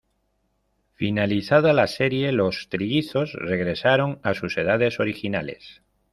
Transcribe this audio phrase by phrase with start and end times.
[0.95, 5.83] Finalizada la serie, los trillizos regresaron a sus edades originales.